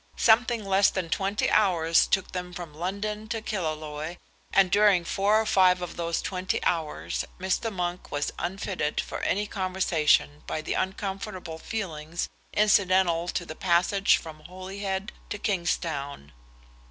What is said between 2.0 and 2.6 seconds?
took them